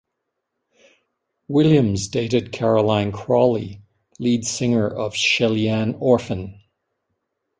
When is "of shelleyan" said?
4.89-5.95